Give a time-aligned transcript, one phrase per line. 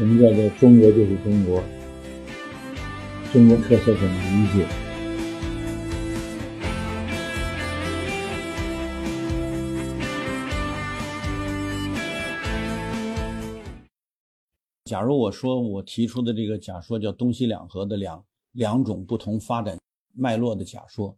[0.00, 1.62] 什么叫做中国就是中国？
[3.34, 4.66] 中国特色怎么理解？
[14.86, 19.78] 假如我说我提出的这个假说叫东西两河的两两种不同发展
[20.14, 21.14] 脉络的假说，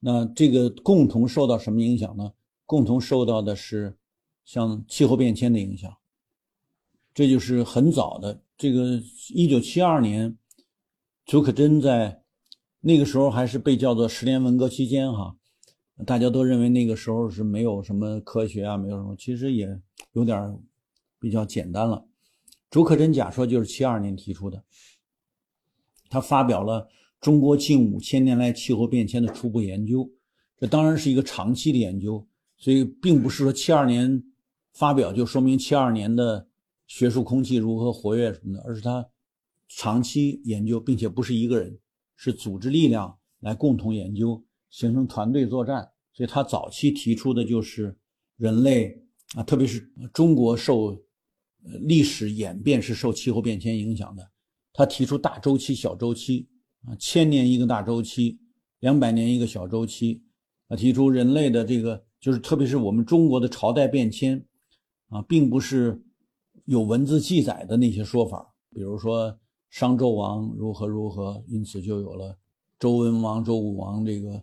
[0.00, 2.32] 那这个共同受到什么影响呢？
[2.66, 3.96] 共同受到的是
[4.44, 5.96] 像气候变迁的影响。
[7.14, 10.36] 这就是很早的这个一九七二年，
[11.24, 12.24] 竺可桢在
[12.80, 15.36] 那个时候还是被叫做十年文革期间哈，
[16.04, 19.80] 大家都认为那个时候是没有什么科学啊，没有什么，其实也
[20.14, 20.58] 有点
[21.20, 22.04] 比较简单了。
[22.68, 24.64] 竺可桢假说就是七二年提出的，
[26.10, 26.88] 他发表了
[27.20, 30.10] 中国近五千年来气候变迁的初步研究，
[30.58, 34.20] 这当然是一个长期的研究，所以并不是说七二年
[34.72, 36.48] 发表就说明七二年的。
[36.94, 39.04] 学术空气如何活跃什么的，而是他
[39.66, 41.76] 长期研究，并且不是一个人，
[42.14, 45.90] 是组织力量来共同研究，形成团队作战。
[46.12, 47.98] 所以他早期提出的就是
[48.36, 48.96] 人类
[49.34, 49.80] 啊，特别是
[50.12, 50.96] 中国受
[51.80, 54.30] 历史演变是受气候变迁影响的。
[54.72, 56.48] 他提出大周期、小周期
[56.86, 58.38] 啊，千年一个大周期，
[58.78, 60.22] 两百年一个小周期。
[60.68, 64.46] 他提出人类的这个就是，特别是我们中国的朝代变迁
[65.08, 66.00] 啊，并不是。
[66.64, 69.38] 有文字记载的那些说法，比如说
[69.68, 72.38] 商纣王如何如何，因此就有了
[72.78, 74.42] 周文王、周武王这个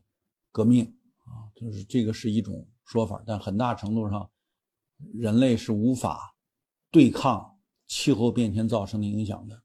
[0.51, 0.85] 革命
[1.25, 3.23] 啊，就是这个是一种说法。
[3.25, 4.29] 但很大程度上，
[5.13, 6.35] 人类是无法
[6.91, 9.59] 对抗气候变迁造成的影响的。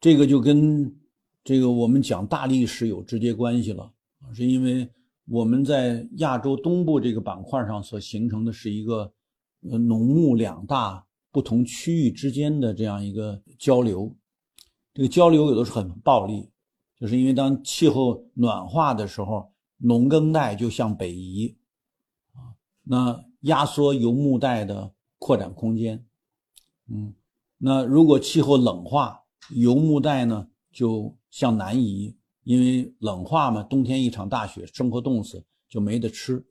[0.00, 0.96] 这个就跟
[1.42, 3.92] 这个我们讲大历史有直接关系了，
[4.32, 4.88] 是因为
[5.26, 9.12] 我们在亚洲东部这个板块上所形成的是一个
[9.68, 11.04] 呃农牧两大。
[11.30, 14.16] 不同区域之间的这样一个交流，
[14.94, 16.48] 这个交流有的是很暴力，
[16.98, 21.54] 就是因为当气候暖化的时候，农耕带就向北移，
[22.32, 26.04] 啊，那压缩游牧带的扩展空间，
[26.88, 27.14] 嗯，
[27.58, 36.44] 那如果气候冷化，游牧带呢就向南移，因为冷化嘛，冬天一场大雪，生活冻死就没得吃，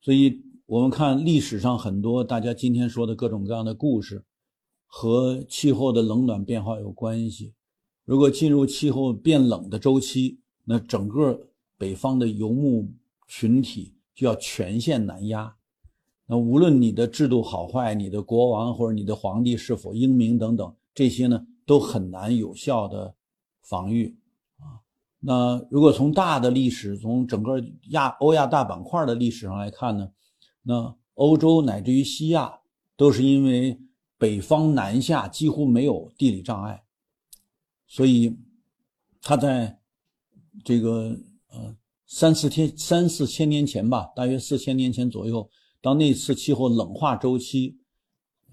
[0.00, 0.42] 所以。
[0.66, 4.24] 我们看历史上很多大家今天说的各种各样的故事，
[4.86, 7.52] 和气候的冷暖变化有关系。
[8.06, 12.90] 如果进入气候变冷的周期，那整个北方的游牧
[13.28, 15.54] 群体就要全线南压。
[16.26, 23.14] 那无论你的制度好坏，你的国王或者你的皇帝是否英明等等，这些呢都很难有效的
[23.60, 24.16] 防御
[24.56, 24.80] 啊。
[25.20, 30.08] 那如果从大的历史，从整个亚欧亚大板块的历史上来看呢？
[30.64, 32.58] 那欧洲乃至于西亚，
[32.96, 33.78] 都是因为
[34.18, 36.82] 北方南下几乎没有地理障碍，
[37.86, 38.36] 所以
[39.20, 39.78] 他在
[40.64, 41.16] 这个
[41.50, 41.76] 呃
[42.06, 45.48] 三四天三四千年前吧，大约四千年前左右，
[45.80, 47.76] 当那次气候冷化周期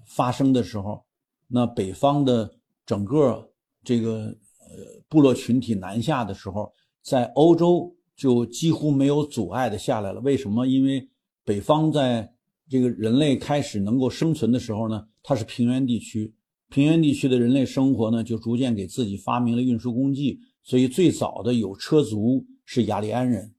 [0.06, 1.04] 发生的时候，
[1.48, 3.50] 那北方的整个
[3.82, 4.26] 这个
[4.60, 6.72] 呃部落群体南下的时候，
[7.02, 10.20] 在欧洲就几乎没有阻碍的下来了。
[10.20, 10.66] 为什么？
[10.66, 11.08] 因为
[11.44, 12.32] 北方在
[12.68, 16.32] 这个人类开始能够生存的时候呢，它是平原地区，
[16.68, 23.54] 平原地区的人类生活呢，就逐渐给自己发明了运输工具，所以最早的有车族是雅利安人，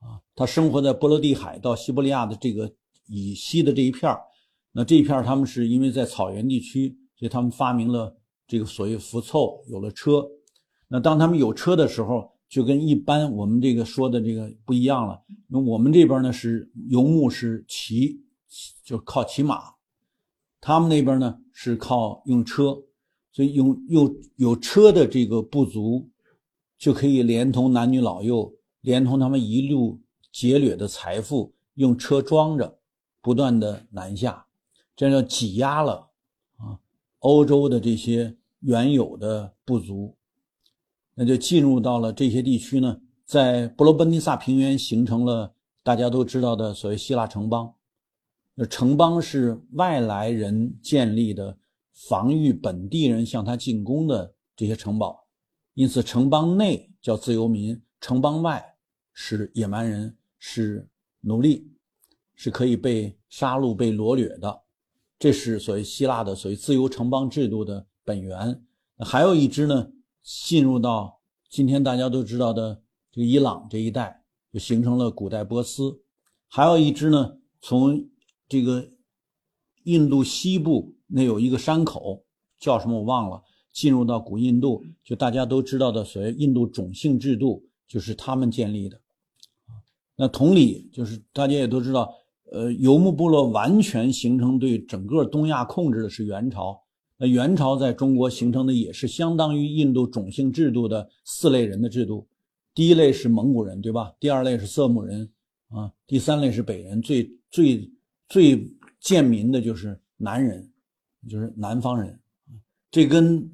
[0.00, 2.72] 啊，他生活在波罗的海到西伯利亚的这个
[3.08, 4.16] 以西的这一片
[4.72, 8.16] 那这一片他们是因为在草原地区，所以他们发明了
[8.46, 10.24] 这个所谓浮凑，有了车，
[10.88, 12.33] 那当他们有车的时候。
[12.48, 18.20] 就跟一般我们这个说的这个不一样了，那我们这边呢是游牧是骑，
[18.84, 19.74] 就靠骑马，
[20.60, 22.80] 他们那边呢是靠用车，
[23.32, 26.08] 所以用有有车的这个部族，
[26.78, 30.00] 就可以连同男女老幼，连同他们一路
[30.30, 32.78] 劫掠的财富，用车装着，
[33.20, 34.46] 不断的南下，
[34.94, 36.08] 这样就挤压了
[36.58, 36.78] 啊
[37.18, 40.14] 欧洲的这些原有的部族。
[41.16, 47.72] 那就进入到了这些地区呢，在伯罗奔尼撒平原形成了大家都知道的所谓希腊城邦。
[48.56, 51.56] 那城邦是外来人建立的，
[51.92, 55.24] 防御本地人向他进攻的这些城堡。
[55.74, 58.74] 因此，城邦内叫自由民，城邦外
[59.12, 60.88] 是野蛮人，是
[61.20, 61.70] 奴隶，
[62.34, 64.62] 是可以被杀戮、被掳掠的。
[65.16, 68.60] 这是所谓希腊的所谓自由城邦制度的本源。
[68.98, 69.88] 还有一支呢。
[70.24, 72.82] 进入到今天大家都知道的
[73.12, 76.00] 这个伊朗这一带，就形成了古代波斯。
[76.48, 78.08] 还有一支呢，从
[78.48, 78.88] 这个
[79.82, 82.24] 印度西部那有一个山口
[82.58, 88.98] 叫什么我忘了，进入到古印度，就大家都知道的所谓印度种姓制度，就是他们建立的。
[90.16, 92.14] 那同理，就是大家也都知道，
[92.50, 96.83] 呃，游牧部落完全形成对整个东亚控制的是元朝。
[97.28, 102.26] 元朝在中国形成的也是相当于印度种姓制度的四类人的制度。
[102.74, 104.12] 第一类是蒙古人，对吧？
[104.18, 105.30] 第二类是色目人，
[105.68, 107.00] 啊，第三类是北人。
[107.00, 107.90] 最最
[108.28, 110.68] 最贱民的就是南人，
[111.28, 112.18] 就是南方人。
[112.90, 113.48] 这跟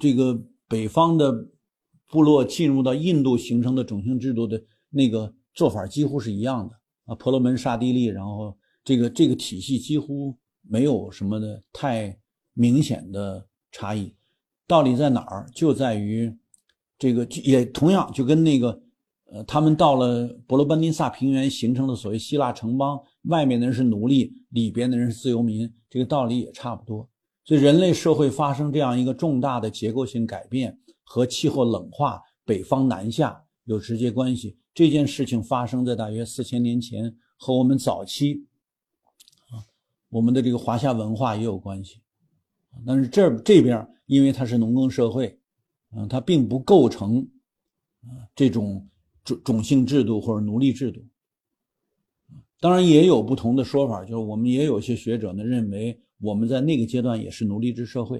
[0.00, 1.32] 这个北方的
[2.08, 6.74] 部落进入到印度形成的种姓制度的那个做法几乎是一样的
[7.04, 7.14] 啊。
[7.14, 12.18] 婆罗门、刹帝利，然后这个这个体系几乎没有什么的太
[12.60, 14.14] 明显的差异。
[14.66, 15.46] 道理在哪儿？
[15.54, 16.36] 就在于。
[17.02, 18.82] 这个也同样就跟那个，
[19.32, 27.08] 呃，他们到了伯罗奔尼撒平原形成的所谓希腊城邦，外面的人是奴隶，里边的人是自由民，这个道理也差不多。
[27.42, 34.58] 所以人类社会发生这样一个重大的结构性改变，和气候冷化、北方南下有直接关系。
[34.74, 38.44] 这件事情发生在大约四千年前，和我们早期
[39.48, 39.64] 啊，
[40.10, 42.02] 我们的这个华夏文化也有关系。
[42.86, 45.36] 但是这这边因为它是农耕社会。
[45.92, 47.18] 嗯，它并不构成，
[48.02, 48.88] 啊，这种
[49.24, 51.04] 种种姓制度或者奴隶制度。
[52.60, 58.18] 当然也有不同的说法，就是我们也有些学者呢认为我们在那个阶段也是奴隶制社会，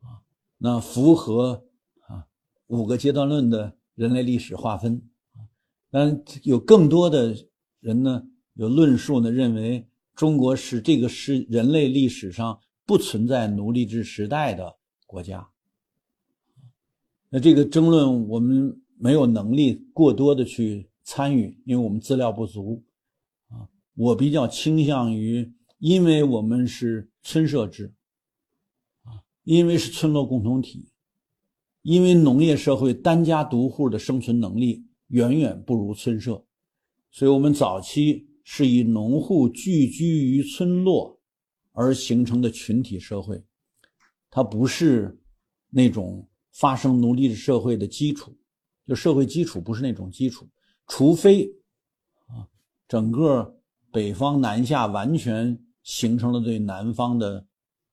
[0.00, 0.20] 啊，
[0.58, 1.64] 那符合
[2.00, 2.26] 啊
[2.66, 5.02] 五个阶段论的人类历史划分。
[5.90, 7.34] 但有更多的
[7.80, 8.22] 人呢
[8.52, 14.76] 有论述呢认为中国是这个是人类历史上不存在奴隶制时代的
[15.06, 15.48] 国家。
[17.30, 22.84] 那这个争论我们没有能力过多的去参与，因为我们资料不足
[23.48, 23.68] 啊。
[23.94, 27.94] 我比较倾向于，因为我们是村社制
[29.04, 30.90] 啊，因为是村落共同体，
[31.82, 36.44] 因为农业社会单家独户的生存能力远远不如村社，
[37.10, 41.20] 所以我们早期是以农户聚居于村落
[41.72, 43.44] 而形成的群体社会，
[44.30, 45.20] 它不是
[45.68, 46.28] 那种。
[46.54, 48.36] 发生奴隶制社会的基础，
[48.86, 50.46] 就社会基础不是那种基础，
[50.86, 51.50] 除非
[52.26, 52.46] 啊，
[52.86, 53.58] 整个
[53.90, 57.46] 北方南下完全形成了对南方的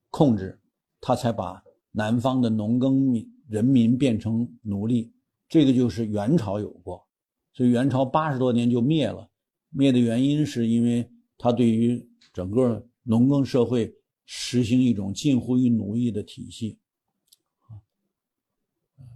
[0.10, 0.60] 控制，
[1.00, 5.14] 他才把南方的农耕民人民变成奴隶。
[5.48, 7.08] 这个就是元朝有过，
[7.54, 9.26] 所以元朝八十多年就灭了。
[9.70, 16.78] 灭的原因是因为他对于整个农耕社会实行一种近乎于奴役的体系。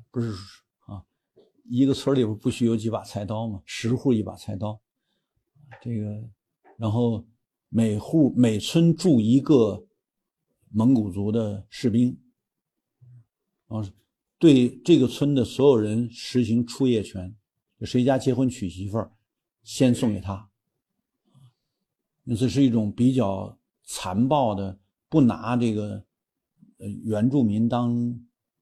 [0.10, 0.34] 不是
[0.88, 1.06] 啊，
[1.66, 3.62] 一个村里边不需有几把菜刀吗？
[3.66, 4.82] 十户一把菜刀，
[5.80, 6.28] 这个，
[6.76, 7.24] 然后
[7.70, 9.86] 每户每村住一个
[10.70, 12.20] 蒙古族的士兵，
[13.68, 13.78] 啊，
[14.40, 17.36] 对这个村的所有人实行出业权，
[17.82, 19.12] 谁家结婚娶媳妇儿，
[19.62, 20.50] 先送给他，
[22.24, 24.78] 因此是一种比较残暴的，
[25.10, 26.04] 不拿这个
[26.78, 28.20] 呃原住民当。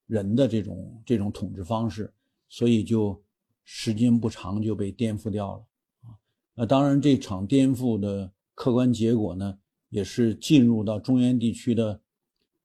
[0.07, 2.13] 人的这种这种统治方式，
[2.49, 3.23] 所以就
[3.63, 5.65] 时间不长就被颠覆掉了
[6.01, 6.19] 啊。
[6.53, 9.57] 那当然，这场颠覆的客观结果呢，
[9.87, 12.01] 也是进入到中原地区的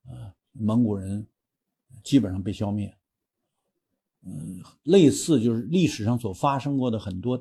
[0.08, 1.24] 呃蒙古人
[2.02, 2.92] 基本上被消灭。
[4.24, 7.40] 嗯，类似就是历史上所发生过的很多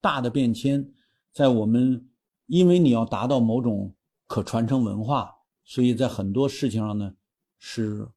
[0.00, 0.88] 大的变迁，
[1.32, 2.08] 在我们
[2.46, 3.92] 因为你要达到某种
[4.30, 5.34] 可传承文化，
[5.64, 7.12] 所以在很多事情上呢
[7.58, 8.08] 是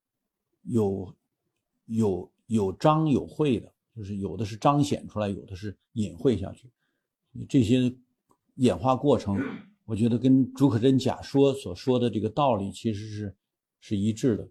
[0.61, 1.13] 有。
[1.87, 6.71] 有有彰有晦的，就是有的是彰显出来，有的是隐晦下去。
[7.49, 7.93] 这些
[8.55, 9.37] 演化过程，
[9.83, 13.35] 我觉得跟竺可桢假说所说的这个道理其实是
[13.81, 14.49] 是一致的。